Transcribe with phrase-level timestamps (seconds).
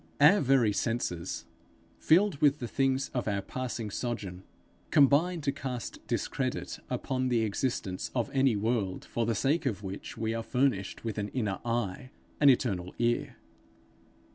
[0.19, 1.45] Our very senses,
[1.99, 4.41] filled with the things of our passing sojourn,
[4.89, 10.17] combine to cast discredit upon the existence of any world for the sake of which
[10.17, 12.09] we are furnished with an inner eye,
[12.39, 13.35] an eternal ear.